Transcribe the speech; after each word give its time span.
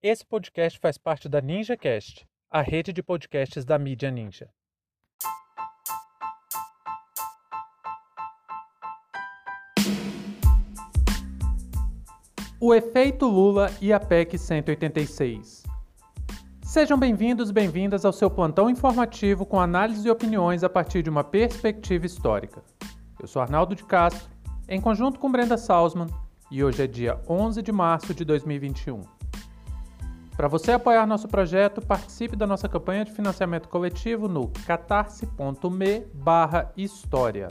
Esse 0.00 0.24
podcast 0.24 0.78
faz 0.78 0.96
parte 0.96 1.28
da 1.28 1.40
NinjaCast, 1.40 2.24
a 2.48 2.62
rede 2.62 2.92
de 2.92 3.02
podcasts 3.02 3.64
da 3.64 3.76
mídia 3.76 4.12
Ninja. 4.12 4.48
O 12.60 12.72
efeito 12.72 13.26
Lula 13.26 13.72
e 13.80 13.92
a 13.92 13.98
PEC 13.98 14.38
186. 14.38 15.64
Sejam 16.62 16.96
bem-vindos 16.96 17.50
bem-vindas 17.50 18.04
ao 18.04 18.12
seu 18.12 18.30
plantão 18.30 18.70
informativo 18.70 19.44
com 19.44 19.58
análise 19.58 20.06
e 20.06 20.10
opiniões 20.12 20.62
a 20.62 20.68
partir 20.68 21.02
de 21.02 21.10
uma 21.10 21.24
perspectiva 21.24 22.06
histórica. 22.06 22.62
Eu 23.18 23.26
sou 23.26 23.42
Arnaldo 23.42 23.74
de 23.74 23.82
Castro, 23.82 24.30
em 24.68 24.80
conjunto 24.80 25.18
com 25.18 25.32
Brenda 25.32 25.58
Salzman, 25.58 26.06
e 26.52 26.62
hoje 26.62 26.84
é 26.84 26.86
dia 26.86 27.20
11 27.28 27.60
de 27.62 27.72
março 27.72 28.14
de 28.14 28.24
2021. 28.24 29.17
Para 30.38 30.46
você 30.46 30.70
apoiar 30.70 31.04
nosso 31.04 31.26
projeto, 31.26 31.84
participe 31.84 32.36
da 32.36 32.46
nossa 32.46 32.68
campanha 32.68 33.04
de 33.04 33.10
financiamento 33.10 33.68
coletivo 33.68 34.28
no 34.28 34.52
catarse.me 34.68 36.06
história. 36.76 37.48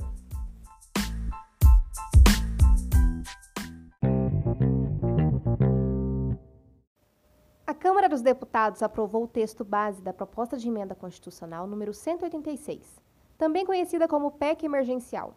A 7.65 7.73
Câmara 7.73 8.07
dos 8.07 8.21
Deputados 8.21 8.81
aprovou 8.81 9.25
o 9.25 9.27
texto 9.27 9.65
base 9.65 10.01
da 10.01 10.13
proposta 10.13 10.55
de 10.55 10.69
emenda 10.69 10.95
constitucional 10.95 11.67
número 11.67 11.93
186, 11.93 13.01
também 13.37 13.65
conhecida 13.65 14.07
como 14.07 14.31
PEC 14.31 14.65
emergencial. 14.65 15.35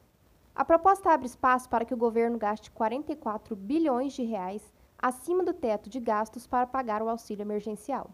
A 0.55 0.64
proposta 0.64 1.10
abre 1.10 1.27
espaço 1.27 1.69
para 1.69 1.84
que 1.84 1.94
o 1.94 1.96
governo 1.96 2.38
gaste 2.38 2.70
44 2.70 3.56
bilhões 3.56 4.12
de 4.12 4.22
reais 4.22 4.62
acima 5.00 5.42
do 5.42 5.54
teto 5.54 5.88
de 5.88 5.98
gastos 5.98 6.46
para 6.46 6.66
pagar 6.66 7.02
o 7.02 7.08
auxílio 7.08 7.42
emergencial. 7.42 8.10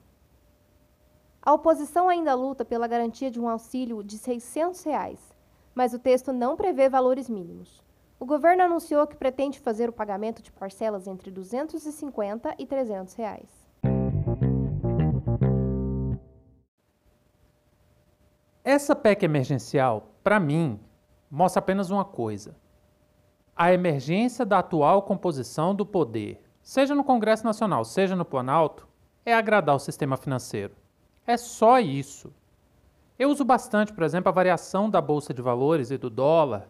A 1.42 1.52
oposição 1.52 2.08
ainda 2.08 2.34
luta 2.34 2.64
pela 2.64 2.86
garantia 2.86 3.30
de 3.30 3.40
um 3.40 3.48
auxílio 3.48 4.02
de 4.02 4.18
600 4.18 4.82
reais, 4.84 5.34
mas 5.74 5.92
o 5.92 5.98
texto 5.98 6.32
não 6.32 6.56
prevê 6.56 6.88
valores 6.88 7.28
mínimos. 7.28 7.82
O 8.18 8.24
governo 8.24 8.62
anunciou 8.62 9.06
que 9.06 9.16
pretende 9.16 9.60
fazer 9.60 9.88
o 9.88 9.92
pagamento 9.92 10.42
de 10.42 10.50
parcelas 10.50 11.06
entre 11.06 11.30
250 11.30 12.54
e 12.58 12.66
300 12.66 13.14
reais. 13.14 13.66
Essa 18.64 18.96
PEC 18.96 19.24
emergencial, 19.24 20.08
para 20.24 20.40
mim, 20.40 20.80
mostra 21.30 21.60
apenas 21.60 21.90
uma 21.90 22.04
coisa: 22.04 22.56
a 23.54 23.72
emergência 23.72 24.44
da 24.44 24.58
atual 24.58 25.02
composição 25.02 25.74
do 25.74 25.86
poder 25.86 26.45
seja 26.66 26.96
no 26.96 27.04
Congresso 27.04 27.44
Nacional, 27.44 27.84
seja 27.84 28.16
no 28.16 28.24
Planalto, 28.24 28.88
é 29.24 29.32
agradar 29.32 29.76
o 29.76 29.78
sistema 29.78 30.16
financeiro. 30.16 30.74
É 31.24 31.36
só 31.36 31.78
isso. 31.78 32.34
Eu 33.16 33.30
uso 33.30 33.44
bastante, 33.44 33.92
por 33.92 34.02
exemplo, 34.02 34.30
a 34.30 34.32
variação 34.32 34.90
da 34.90 35.00
bolsa 35.00 35.32
de 35.32 35.40
valores 35.40 35.92
e 35.92 35.96
do 35.96 36.10
dólar 36.10 36.68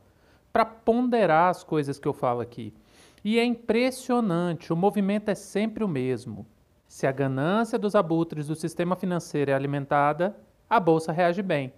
para 0.52 0.66
ponderar 0.66 1.48
as 1.48 1.64
coisas 1.64 1.98
que 1.98 2.06
eu 2.06 2.12
falo 2.12 2.42
aqui. 2.42 2.74
E 3.24 3.38
é 3.38 3.44
impressionante, 3.44 4.70
o 4.70 4.76
movimento 4.76 5.30
é 5.30 5.34
sempre 5.34 5.82
o 5.82 5.88
mesmo. 5.88 6.46
Se 6.86 7.06
a 7.06 7.12
ganância 7.12 7.78
dos 7.78 7.94
abutres 7.94 8.48
do 8.48 8.54
sistema 8.54 8.96
financeiro 8.96 9.50
é 9.50 9.54
alimentada, 9.54 10.36
a 10.68 10.78
bolsa 10.78 11.10
reage 11.10 11.40
bem. 11.40 11.72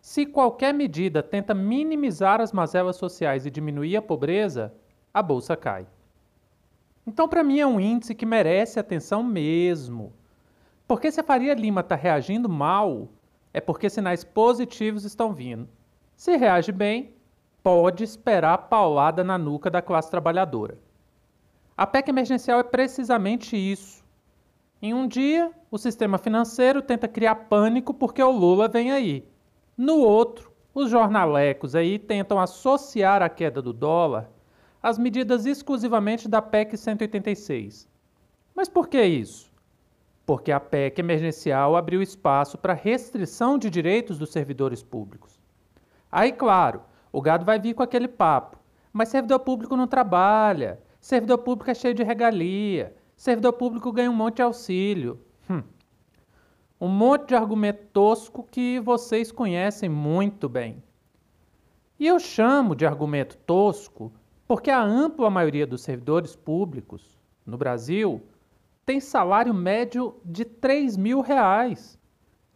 Se 0.00 0.24
qualquer 0.24 0.72
medida 0.72 1.20
tenta 1.20 1.52
minimizar 1.52 2.40
as 2.40 2.52
mazelas 2.52 2.94
sociais 2.94 3.44
e 3.44 3.50
diminuir 3.50 3.96
a 3.96 4.02
pobreza, 4.02 4.72
a 5.12 5.20
bolsa 5.20 5.56
cai. 5.56 5.84
Então, 7.06 7.28
para 7.28 7.42
mim, 7.42 7.58
é 7.58 7.66
um 7.66 7.80
índice 7.80 8.14
que 8.14 8.26
merece 8.26 8.78
atenção 8.78 9.22
mesmo. 9.22 10.12
Porque 10.86 11.10
se 11.10 11.20
a 11.20 11.24
Faria 11.24 11.54
Lima 11.54 11.80
está 11.80 11.94
reagindo 11.94 12.48
mal, 12.48 13.08
é 13.52 13.60
porque 13.60 13.88
sinais 13.88 14.24
positivos 14.24 15.04
estão 15.04 15.32
vindo. 15.32 15.68
Se 16.16 16.36
reage 16.36 16.72
bem, 16.72 17.14
pode 17.62 18.04
esperar 18.04 18.58
paulada 18.68 19.24
na 19.24 19.38
nuca 19.38 19.70
da 19.70 19.82
classe 19.82 20.10
trabalhadora. 20.10 20.78
A 21.76 21.86
PEC 21.86 22.08
emergencial 22.10 22.60
é 22.60 22.62
precisamente 22.62 23.56
isso. 23.56 24.04
Em 24.82 24.92
um 24.94 25.06
dia, 25.06 25.50
o 25.70 25.78
sistema 25.78 26.18
financeiro 26.18 26.82
tenta 26.82 27.08
criar 27.08 27.34
pânico 27.34 27.94
porque 27.94 28.22
o 28.22 28.30
Lula 28.30 28.68
vem 28.68 28.92
aí. 28.92 29.26
No 29.76 29.98
outro, 29.98 30.52
os 30.74 30.90
jornalecos 30.90 31.74
aí 31.74 31.98
tentam 31.98 32.38
associar 32.38 33.22
a 33.22 33.28
queda 33.28 33.62
do 33.62 33.72
dólar 33.72 34.30
as 34.82 34.98
medidas 34.98 35.46
exclusivamente 35.46 36.28
da 36.28 36.40
PEC 36.40 36.76
186. 36.76 37.88
Mas 38.54 38.68
por 38.68 38.88
que 38.88 39.02
isso? 39.02 39.52
Porque 40.24 40.52
a 40.52 40.60
PEC 40.60 41.00
emergencial 41.00 41.76
abriu 41.76 42.00
espaço 42.00 42.56
para 42.56 42.72
restrição 42.72 43.58
de 43.58 43.68
direitos 43.68 44.18
dos 44.18 44.30
servidores 44.30 44.82
públicos. 44.82 45.40
Aí, 46.10 46.32
claro, 46.32 46.82
o 47.12 47.20
gado 47.20 47.44
vai 47.44 47.58
vir 47.58 47.74
com 47.74 47.82
aquele 47.82 48.08
papo. 48.08 48.58
Mas 48.92 49.08
servidor 49.08 49.40
público 49.40 49.76
não 49.76 49.86
trabalha, 49.86 50.80
servidor 51.00 51.38
público 51.38 51.70
é 51.70 51.74
cheio 51.74 51.94
de 51.94 52.02
regalia, 52.02 52.94
servidor 53.16 53.52
público 53.52 53.92
ganha 53.92 54.10
um 54.10 54.14
monte 54.14 54.36
de 54.36 54.42
auxílio. 54.42 55.20
Hum. 55.48 55.62
Um 56.80 56.88
monte 56.88 57.28
de 57.28 57.34
argumento 57.34 57.84
tosco 57.92 58.42
que 58.50 58.80
vocês 58.80 59.30
conhecem 59.30 59.88
muito 59.88 60.48
bem. 60.48 60.82
E 61.98 62.06
eu 62.06 62.18
chamo 62.18 62.74
de 62.74 62.86
argumento 62.86 63.36
tosco 63.36 64.12
porque 64.50 64.68
a 64.68 64.82
ampla 64.82 65.30
maioria 65.30 65.64
dos 65.64 65.80
servidores 65.80 66.34
públicos 66.34 67.16
no 67.46 67.56
Brasil 67.56 68.20
tem 68.84 68.98
salário 68.98 69.54
médio 69.54 70.16
de 70.24 70.44
3 70.44 70.96
mil 70.96 71.20
reais. 71.20 71.96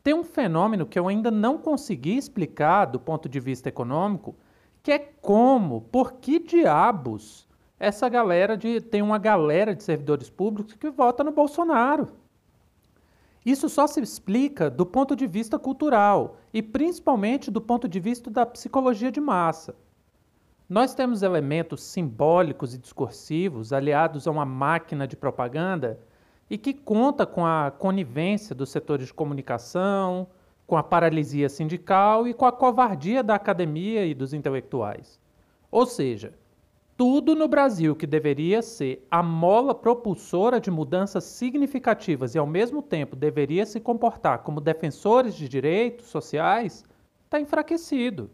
Tem 0.03 0.13
um 0.13 0.25
fenômeno 0.25 0.87
que 0.87 0.99
eu 0.99 1.07
ainda 1.07 1.31
não 1.31 1.57
consegui 1.57 2.17
explicar 2.17 2.87
do 2.87 2.99
ponto 2.99 3.29
de 3.29 3.39
vista 3.39 3.69
econômico, 3.69 4.35
que 4.83 4.91
é 4.91 4.99
como, 4.99 5.83
por 5.83 6.15
que 6.15 6.41
diabos 6.41 7.47
essa 7.79 8.09
galera 8.09 8.57
de 8.57 8.81
tem 8.81 9.01
uma 9.01 9.17
galera 9.17 9.73
de 9.73 9.85
servidores 9.85 10.29
públicos 10.29 10.75
que 10.75 10.91
vota 10.91 11.23
no 11.23 11.31
Bolsonaro. 11.31 12.09
Isso 13.47 13.69
só 13.69 13.87
se 13.87 14.01
explica 14.01 14.69
do 14.69 14.85
ponto 14.85 15.15
de 15.15 15.29
vista 15.29 15.61
cultural 15.61 16.39
e 16.53 16.61
principalmente 16.61 17.53
do 17.53 17.61
ponto 17.61 17.87
de 17.87 18.01
vista 18.01 18.33
da 18.33 18.45
psicologia 18.45 19.13
de 19.13 19.21
massa. 19.21 19.77
Nós 20.69 20.95
temos 20.95 21.23
elementos 21.23 21.83
simbólicos 21.83 22.75
e 22.75 22.79
discursivos 22.79 23.71
aliados 23.71 24.27
a 24.27 24.31
uma 24.31 24.47
máquina 24.47 25.07
de 25.07 25.15
propaganda 25.15 26.01
e 26.49 26.57
que 26.57 26.73
conta 26.73 27.27
com 27.27 27.45
a 27.45 27.71
conivência 27.71 28.55
dos 28.55 28.71
setores 28.71 29.09
de 29.09 29.15
comunicação, 29.15 30.27
com 30.67 30.79
a 30.79 30.83
paralisia 30.83 31.51
sindical 31.51 32.27
e 32.27 32.33
com 32.33 32.47
a 32.47 32.53
covardia 32.53 33.23
da 33.23 33.35
academia 33.35 34.07
e 34.07 34.15
dos 34.15 34.33
intelectuais. 34.33 35.21
Ou 35.71 35.85
seja, 35.85 36.33
tudo 36.97 37.35
no 37.35 37.47
Brasil 37.47 37.95
que 37.95 38.07
deveria 38.07 38.63
ser 38.63 39.07
a 39.11 39.23
mola 39.23 39.75
propulsora 39.75 40.59
de 40.59 40.71
mudanças 40.71 41.25
significativas 41.25 42.35
e 42.35 42.39
ao 42.39 42.47
mesmo 42.47 42.81
tempo 42.81 43.15
deveria 43.15 43.67
se 43.67 43.81
comportar 43.81 44.39
como 44.39 44.63
defensores 44.63 45.35
de 45.35 45.47
direitos 45.47 46.07
sociais 46.07 46.83
está 47.27 47.39
enfraquecido. 47.39 48.31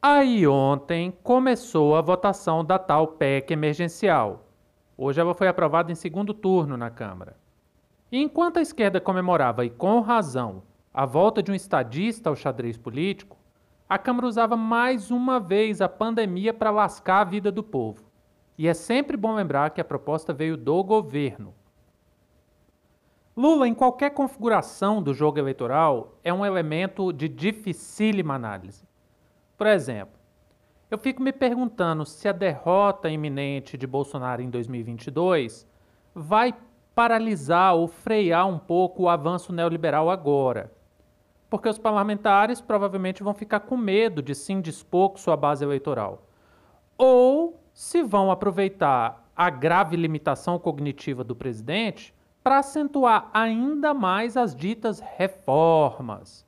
Aí 0.00 0.46
ontem 0.46 1.10
começou 1.22 1.96
a 1.96 2.00
votação 2.00 2.64
da 2.64 2.78
tal 2.78 3.08
PEC 3.08 3.52
emergencial. 3.52 4.44
Hoje 4.96 5.20
ela 5.20 5.34
foi 5.34 5.48
aprovada 5.48 5.90
em 5.90 5.94
segundo 5.94 6.34
turno 6.34 6.76
na 6.76 6.90
Câmara. 6.90 7.36
E 8.12 8.20
enquanto 8.22 8.58
a 8.58 8.62
esquerda 8.62 9.00
comemorava, 9.00 9.64
e 9.64 9.70
com 9.70 10.00
razão, 10.00 10.62
a 10.92 11.04
volta 11.04 11.42
de 11.42 11.50
um 11.50 11.54
estadista 11.54 12.28
ao 12.28 12.36
xadrez 12.36 12.76
político, 12.76 13.36
a 13.88 13.98
Câmara 13.98 14.26
usava 14.26 14.56
mais 14.56 15.10
uma 15.10 15.40
vez 15.40 15.80
a 15.80 15.88
pandemia 15.88 16.52
para 16.52 16.70
lascar 16.70 17.20
a 17.22 17.24
vida 17.24 17.50
do 17.50 17.62
povo. 17.62 18.04
E 18.58 18.68
é 18.68 18.74
sempre 18.74 19.16
bom 19.16 19.34
lembrar 19.34 19.70
que 19.70 19.80
a 19.80 19.84
proposta 19.84 20.32
veio 20.32 20.56
do 20.56 20.82
governo. 20.84 21.54
Lula, 23.36 23.66
em 23.68 23.74
qualquer 23.74 24.10
configuração 24.10 25.02
do 25.02 25.12
jogo 25.12 25.38
eleitoral, 25.38 26.18
é 26.24 26.32
um 26.32 26.44
elemento 26.44 27.12
de 27.12 27.28
dificílima 27.28 28.34
análise. 28.34 28.86
Por 29.56 29.66
exemplo, 29.66 30.18
eu 30.90 30.98
fico 30.98 31.22
me 31.22 31.32
perguntando 31.32 32.04
se 32.04 32.28
a 32.28 32.32
derrota 32.32 33.08
iminente 33.08 33.76
de 33.76 33.86
Bolsonaro 33.86 34.42
em 34.42 34.50
2022 34.50 35.66
vai 36.14 36.54
paralisar 36.94 37.74
ou 37.74 37.88
frear 37.88 38.46
um 38.46 38.58
pouco 38.58 39.02
o 39.04 39.08
avanço 39.08 39.52
neoliberal 39.52 40.10
agora. 40.10 40.72
Porque 41.48 41.68
os 41.68 41.78
parlamentares 41.78 42.60
provavelmente 42.60 43.22
vão 43.22 43.34
ficar 43.34 43.60
com 43.60 43.76
medo 43.76 44.22
de 44.22 44.34
se 44.34 44.52
indispor 44.52 45.10
com 45.10 45.16
sua 45.16 45.36
base 45.36 45.64
eleitoral. 45.64 46.26
Ou 46.98 47.60
se 47.72 48.02
vão 48.02 48.30
aproveitar 48.30 49.28
a 49.36 49.50
grave 49.50 49.96
limitação 49.96 50.58
cognitiva 50.58 51.22
do 51.22 51.36
presidente 51.36 52.14
para 52.42 52.58
acentuar 52.58 53.28
ainda 53.34 53.92
mais 53.92 54.36
as 54.36 54.54
ditas 54.54 55.00
reformas. 55.00 56.46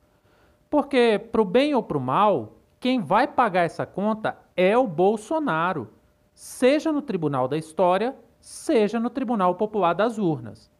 Porque, 0.69 1.19
para 1.31 1.41
o 1.41 1.45
bem 1.45 1.75
ou 1.75 1.83
para 1.83 1.97
o 1.97 2.01
mal, 2.01 2.58
quem 2.79 3.01
vai 3.01 3.27
pagar 3.27 3.63
essa 3.63 3.85
conta 3.85 4.37
é 4.55 4.77
o 4.77 4.87
Bolsonaro, 4.87 5.89
seja 6.33 6.91
no 6.91 7.01
Tribunal 7.01 7.47
da 7.47 7.57
História, 7.57 8.15
seja 8.39 8.99
no 8.99 9.09
Tribunal 9.09 9.55
Popular 9.55 9.93
das 9.93 10.17
Urnas. 10.17 10.71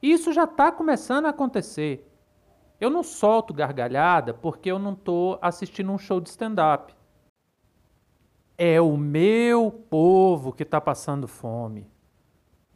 Isso 0.00 0.32
já 0.32 0.44
está 0.44 0.70
começando 0.70 1.26
a 1.26 1.30
acontecer. 1.30 2.08
Eu 2.80 2.90
não 2.90 3.02
solto 3.02 3.54
gargalhada 3.54 4.34
porque 4.34 4.70
eu 4.70 4.78
não 4.78 4.92
estou 4.92 5.38
assistindo 5.40 5.92
um 5.92 5.98
show 5.98 6.20
de 6.20 6.30
stand-up. 6.30 6.94
É 8.56 8.80
o 8.80 8.96
meu 8.96 9.70
povo 9.70 10.52
que 10.52 10.62
está 10.62 10.80
passando 10.80 11.28
fome. 11.28 11.91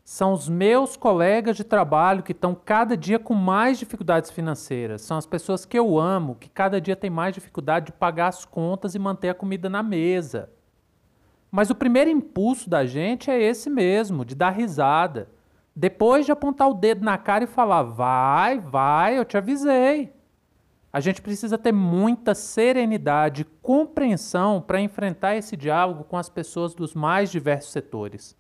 São 0.09 0.33
os 0.33 0.49
meus 0.49 0.97
colegas 0.97 1.57
de 1.57 1.65
trabalho 1.65 2.23
que 2.23 2.31
estão 2.31 2.55
cada 2.55 2.97
dia 2.97 3.19
com 3.19 3.35
mais 3.35 3.77
dificuldades 3.77 4.31
financeiras. 4.31 5.03
São 5.03 5.19
as 5.19 5.27
pessoas 5.27 5.65
que 5.65 5.77
eu 5.77 5.99
amo, 5.99 6.37
que 6.37 6.49
cada 6.49 6.81
dia 6.81 6.95
têm 6.95 7.11
mais 7.11 7.35
dificuldade 7.35 7.87
de 7.87 7.93
pagar 7.93 8.29
as 8.29 8.45
contas 8.45 8.95
e 8.95 9.01
manter 9.01 9.31
a 9.31 9.35
comida 9.35 9.69
na 9.69 9.83
mesa. 9.83 10.49
Mas 11.51 11.71
o 11.71 11.75
primeiro 11.75 12.09
impulso 12.09 12.71
da 12.71 12.87
gente 12.87 13.33
é 13.33 13.43
esse 13.43 13.69
mesmo, 13.69 14.25
de 14.25 14.37
dar 14.37 14.51
risada. 14.51 15.29
Depois 15.75 16.25
de 16.25 16.31
apontar 16.31 16.71
o 16.71 16.75
dedo 16.75 17.05
na 17.05 17.19
cara 17.19 17.43
e 17.43 17.49
falar: 17.49 17.83
vai, 17.83 18.61
vai, 18.61 19.19
eu 19.19 19.25
te 19.25 19.37
avisei. 19.37 20.13
A 20.93 21.01
gente 21.01 21.21
precisa 21.21 21.59
ter 21.59 21.73
muita 21.73 22.33
serenidade 22.33 23.43
e 23.43 23.45
compreensão 23.61 24.61
para 24.61 24.81
enfrentar 24.81 25.35
esse 25.35 25.57
diálogo 25.57 26.05
com 26.05 26.17
as 26.17 26.29
pessoas 26.29 26.77
dos 26.77 26.95
mais 26.95 27.29
diversos 27.29 27.73
setores. 27.73 28.37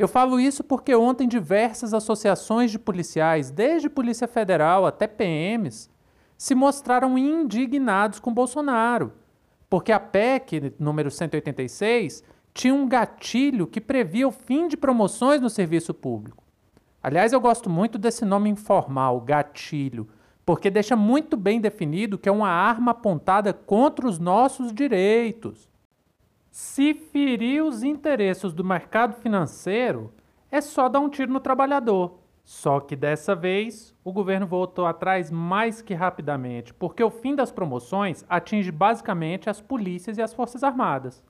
Eu 0.00 0.08
falo 0.08 0.40
isso 0.40 0.64
porque 0.64 0.94
ontem 0.94 1.28
diversas 1.28 1.92
associações 1.92 2.70
de 2.70 2.78
policiais, 2.78 3.50
desde 3.50 3.90
Polícia 3.90 4.26
Federal 4.26 4.86
até 4.86 5.06
PMs, 5.06 5.90
se 6.38 6.54
mostraram 6.54 7.18
indignados 7.18 8.18
com 8.18 8.32
Bolsonaro, 8.32 9.12
porque 9.68 9.92
a 9.92 10.00
PEC 10.00 10.72
número 10.78 11.10
186 11.10 12.24
tinha 12.54 12.72
um 12.72 12.88
gatilho 12.88 13.66
que 13.66 13.78
previa 13.78 14.26
o 14.26 14.32
fim 14.32 14.68
de 14.68 14.76
promoções 14.78 15.38
no 15.38 15.50
serviço 15.50 15.92
público. 15.92 16.42
Aliás, 17.02 17.34
eu 17.34 17.40
gosto 17.40 17.68
muito 17.68 17.98
desse 17.98 18.24
nome 18.24 18.48
informal, 18.48 19.20
gatilho, 19.20 20.08
porque 20.46 20.70
deixa 20.70 20.96
muito 20.96 21.36
bem 21.36 21.60
definido 21.60 22.16
que 22.16 22.26
é 22.26 22.32
uma 22.32 22.48
arma 22.48 22.92
apontada 22.92 23.52
contra 23.52 24.08
os 24.08 24.18
nossos 24.18 24.72
direitos. 24.72 25.68
Se 26.50 26.94
ferir 26.94 27.62
os 27.62 27.84
interesses 27.84 28.52
do 28.52 28.64
mercado 28.64 29.14
financeiro, 29.14 30.12
é 30.50 30.60
só 30.60 30.88
dar 30.88 30.98
um 30.98 31.08
tiro 31.08 31.32
no 31.32 31.38
trabalhador. 31.38 32.18
Só 32.44 32.80
que 32.80 32.96
dessa 32.96 33.36
vez, 33.36 33.94
o 34.02 34.12
governo 34.12 34.48
voltou 34.48 34.84
atrás 34.84 35.30
mais 35.30 35.80
que 35.80 35.94
rapidamente, 35.94 36.74
porque 36.74 37.04
o 37.04 37.10
fim 37.10 37.36
das 37.36 37.52
promoções 37.52 38.24
atinge 38.28 38.72
basicamente 38.72 39.48
as 39.48 39.60
polícias 39.60 40.18
e 40.18 40.22
as 40.22 40.34
forças 40.34 40.64
armadas. 40.64 41.22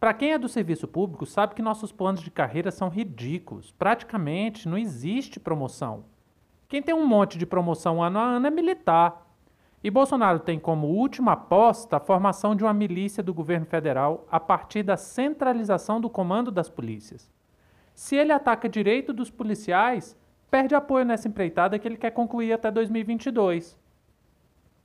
Para 0.00 0.12
quem 0.12 0.32
é 0.32 0.38
do 0.38 0.48
serviço 0.48 0.88
público, 0.88 1.24
sabe 1.24 1.54
que 1.54 1.62
nossos 1.62 1.92
planos 1.92 2.20
de 2.20 2.30
carreira 2.30 2.72
são 2.72 2.88
ridículos. 2.88 3.70
Praticamente 3.78 4.68
não 4.68 4.76
existe 4.76 5.38
promoção. 5.38 6.04
Quem 6.68 6.82
tem 6.82 6.94
um 6.94 7.06
monte 7.06 7.38
de 7.38 7.46
promoção 7.46 8.02
ano 8.02 8.18
a 8.18 8.24
ano 8.24 8.48
é 8.48 8.50
militar. 8.50 9.25
E 9.82 9.90
Bolsonaro 9.90 10.40
tem 10.40 10.58
como 10.58 10.88
última 10.88 11.32
aposta 11.32 11.96
a 11.96 12.00
formação 12.00 12.54
de 12.54 12.64
uma 12.64 12.72
milícia 12.72 13.22
do 13.22 13.34
governo 13.34 13.66
federal 13.66 14.26
a 14.30 14.40
partir 14.40 14.82
da 14.82 14.96
centralização 14.96 16.00
do 16.00 16.10
comando 16.10 16.50
das 16.50 16.68
polícias. 16.68 17.30
Se 17.94 18.16
ele 18.16 18.32
ataca 18.32 18.68
direito 18.68 19.12
dos 19.12 19.30
policiais, 19.30 20.16
perde 20.50 20.74
apoio 20.74 21.04
nessa 21.04 21.28
empreitada 21.28 21.78
que 21.78 21.86
ele 21.86 21.96
quer 21.96 22.10
concluir 22.10 22.52
até 22.52 22.70
2022. 22.70 23.78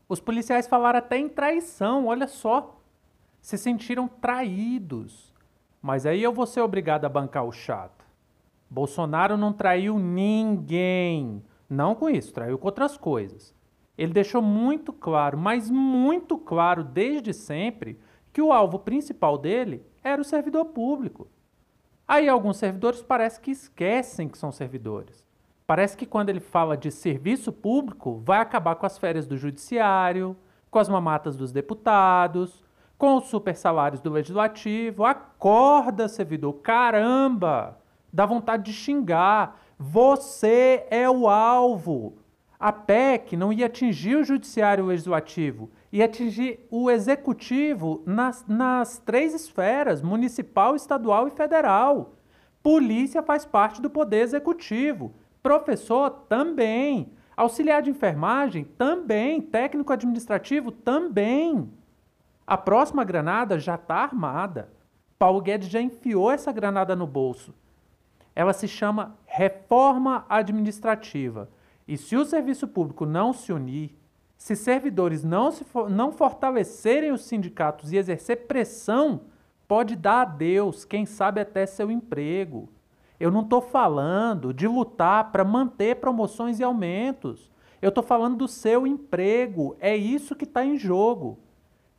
Os 0.07 0.19
policiais 0.19 0.67
falaram 0.67 0.99
até 0.99 1.17
em 1.17 1.29
traição, 1.29 2.07
olha 2.07 2.27
só. 2.27 2.77
Se 3.41 3.57
sentiram 3.57 4.07
traídos. 4.07 5.33
Mas 5.81 6.05
aí 6.05 6.21
eu 6.21 6.31
vou 6.31 6.45
ser 6.45 6.61
obrigado 6.61 7.05
a 7.05 7.09
bancar 7.09 7.43
o 7.43 7.51
chato. 7.51 8.05
Bolsonaro 8.69 9.35
não 9.35 9.51
traiu 9.51 9.97
ninguém. 9.97 11.43
Não 11.69 11.95
com 11.95 12.09
isso, 12.09 12.33
traiu 12.33 12.57
com 12.57 12.67
outras 12.67 12.97
coisas. 12.97 13.55
Ele 14.01 14.13
deixou 14.13 14.41
muito 14.41 14.91
claro, 14.91 15.37
mas 15.37 15.69
muito 15.69 16.35
claro 16.35 16.83
desde 16.83 17.33
sempre, 17.33 17.99
que 18.33 18.41
o 18.41 18.51
alvo 18.51 18.79
principal 18.79 19.37
dele 19.37 19.85
era 20.03 20.19
o 20.19 20.25
servidor 20.25 20.65
público. 20.65 21.27
Aí 22.07 22.27
alguns 22.27 22.57
servidores 22.57 23.03
parece 23.03 23.39
que 23.39 23.51
esquecem 23.51 24.27
que 24.27 24.39
são 24.39 24.51
servidores. 24.51 25.23
Parece 25.67 25.95
que 25.95 26.07
quando 26.07 26.29
ele 26.29 26.39
fala 26.39 26.75
de 26.75 26.89
serviço 26.89 27.53
público, 27.53 28.19
vai 28.25 28.39
acabar 28.39 28.73
com 28.73 28.87
as 28.87 28.97
férias 28.97 29.27
do 29.27 29.37
judiciário, 29.37 30.35
com 30.71 30.79
as 30.79 30.89
mamatas 30.89 31.37
dos 31.37 31.51
deputados, 31.51 32.63
com 32.97 33.17
os 33.17 33.25
super 33.25 33.55
salários 33.55 34.01
do 34.01 34.09
legislativo. 34.09 35.05
Acorda, 35.05 36.07
servidor, 36.07 36.53
caramba! 36.53 37.77
Dá 38.11 38.25
vontade 38.25 38.63
de 38.63 38.73
xingar. 38.73 39.61
Você 39.77 40.87
é 40.89 41.07
o 41.07 41.29
alvo. 41.29 42.20
A 42.61 42.71
PEC 42.71 43.35
não 43.35 43.51
ia 43.51 43.65
atingir 43.65 44.15
o 44.15 44.23
judiciário 44.23 44.85
legislativo, 44.85 45.71
ia 45.91 46.05
atingir 46.05 46.59
o 46.69 46.91
executivo 46.91 48.03
nas, 48.05 48.45
nas 48.47 48.99
três 48.99 49.33
esferas: 49.33 50.03
municipal, 50.03 50.75
estadual 50.75 51.27
e 51.27 51.31
federal. 51.31 52.13
Polícia 52.61 53.23
faz 53.23 53.45
parte 53.45 53.81
do 53.81 53.89
poder 53.89 54.19
executivo. 54.19 55.11
Professor 55.41 56.11
também. 56.29 57.11
Auxiliar 57.35 57.81
de 57.81 57.89
enfermagem 57.89 58.63
também. 58.63 59.41
Técnico 59.41 59.91
administrativo 59.91 60.71
também. 60.71 61.67
A 62.45 62.57
próxima 62.57 63.03
granada 63.03 63.57
já 63.57 63.73
está 63.73 63.95
armada. 63.95 64.69
Paulo 65.17 65.41
Guedes 65.41 65.67
já 65.67 65.81
enfiou 65.81 66.29
essa 66.29 66.51
granada 66.51 66.95
no 66.95 67.07
bolso. 67.07 67.55
Ela 68.35 68.53
se 68.53 68.67
chama 68.67 69.15
reforma 69.25 70.27
administrativa. 70.29 71.49
E 71.91 71.97
se 71.97 72.15
o 72.15 72.23
serviço 72.23 72.69
público 72.69 73.05
não 73.05 73.33
se 73.33 73.51
unir, 73.51 73.93
se 74.37 74.55
servidores 74.55 75.25
não, 75.25 75.51
se 75.51 75.65
for, 75.65 75.89
não 75.89 76.09
fortalecerem 76.09 77.11
os 77.11 77.25
sindicatos 77.25 77.91
e 77.91 77.97
exercer 77.97 78.47
pressão, 78.47 79.23
pode 79.67 79.97
dar 79.97 80.21
a 80.21 80.23
Deus, 80.23 80.85
quem 80.85 81.05
sabe 81.05 81.41
até 81.41 81.65
seu 81.65 81.91
emprego. 81.91 82.69
Eu 83.19 83.29
não 83.29 83.41
estou 83.41 83.59
falando 83.59 84.53
de 84.53 84.69
lutar 84.69 85.33
para 85.33 85.43
manter 85.43 85.97
promoções 85.97 86.61
e 86.61 86.63
aumentos. 86.63 87.51
Eu 87.81 87.89
estou 87.89 88.05
falando 88.05 88.37
do 88.37 88.47
seu 88.47 88.87
emprego. 88.87 89.75
É 89.77 89.93
isso 89.93 90.33
que 90.33 90.45
está 90.45 90.63
em 90.63 90.77
jogo. 90.77 91.39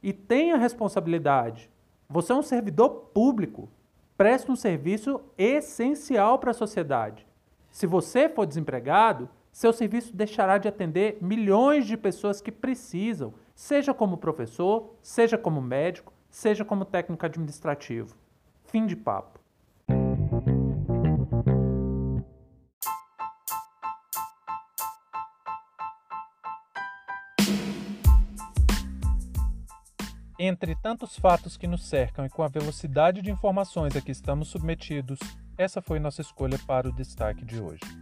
E 0.03 0.11
tenha 0.11 0.57
responsabilidade. 0.57 1.71
Você 2.09 2.33
é 2.33 2.35
um 2.35 2.43
servidor 2.43 3.11
público. 3.13 3.69
Preste 4.17 4.51
um 4.51 4.57
serviço 4.57 5.21
essencial 5.37 6.39
para 6.39 6.53
a 6.53 6.55
sociedade. 6.55 7.27
Se 7.71 7.87
você 7.87 8.27
for 8.27 8.47
desempregado, 8.47 9.29
seu 9.53 9.71
serviço 9.71 10.17
deixará 10.17 10.57
de 10.57 10.67
atender 10.67 11.19
milhões 11.21 11.87
de 11.87 11.97
pessoas 11.97 12.41
que 12.41 12.51
precisam, 12.51 13.35
seja 13.55 13.93
como 13.93 14.17
professor, 14.17 14.95
seja 15.03 15.37
como 15.37 15.61
médico, 15.61 16.11
seja 16.31 16.65
como 16.65 16.87
técnico 16.87 17.27
administrativo. 17.27 18.17
Fim 18.65 18.87
de 18.87 18.97
papo. 18.97 19.39
Entre 30.39 30.75
tantos 30.75 31.17
fatos 31.17 31.57
que 31.57 31.69
nos 31.69 31.87
cercam 31.89 32.27
e 32.27 32.31
com 32.31 32.43
a 32.43 32.49
velocidade 32.49 33.23
de 33.23 33.31
informações 33.31 33.95
a 33.95 34.01
que 34.01 34.11
estamos 34.11 34.49
submetidos, 34.49 35.21
essa 35.57 35.81
foi 35.81 36.01
nossa 36.01 36.21
escolha 36.21 36.59
para 36.67 36.89
o 36.89 36.93
destaque 36.93 37.45
de 37.45 37.61
hoje 37.61 38.02